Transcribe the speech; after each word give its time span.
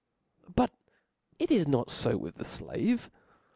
But 0.55 0.71
it 1.37 1.51
is 1.51 1.67
not 1.67 1.91
fo 1.91 2.17
with 2.17 2.37
the 2.37 2.43
flave. 2.43 3.11